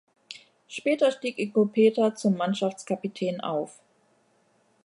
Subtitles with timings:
[0.67, 3.79] Später stieg Ingo Peter zum Mannschaftskapitän auf.